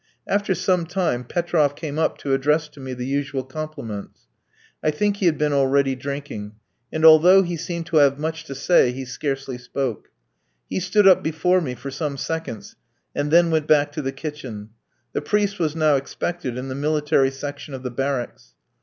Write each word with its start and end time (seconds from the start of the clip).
After 0.25 0.55
some 0.55 0.87
time 0.87 1.23
Petroff 1.23 1.75
came 1.75 1.99
up 1.99 2.17
to 2.17 2.33
address 2.33 2.67
to 2.69 2.79
me 2.79 2.95
the 2.95 3.05
usual 3.05 3.43
compliments. 3.43 4.21
I 4.83 4.89
think 4.89 5.17
he 5.17 5.27
had 5.27 5.37
been 5.37 5.53
already 5.53 5.93
drinking, 5.93 6.53
and 6.91 7.05
although 7.05 7.43
he 7.43 7.55
seemed 7.55 7.85
to 7.85 7.97
have 7.97 8.17
much 8.17 8.43
to 8.45 8.55
say, 8.55 8.91
he 8.91 9.05
scarcely 9.05 9.59
spoke. 9.59 10.09
He 10.67 10.79
stood 10.79 11.07
up 11.07 11.21
before 11.21 11.61
me 11.61 11.75
for 11.75 11.91
some 11.91 12.17
seconds, 12.17 12.75
and 13.13 13.29
then 13.29 13.51
went 13.51 13.67
back 13.67 13.91
to 13.91 14.01
the 14.01 14.11
kitchen. 14.11 14.69
The 15.13 15.21
priest 15.21 15.59
was 15.59 15.75
now 15.75 15.97
expected 15.97 16.57
in 16.57 16.67
the 16.67 16.73
military 16.73 17.29
section 17.29 17.75
of 17.75 17.83
the 17.83 17.91
barracks. 17.91 18.55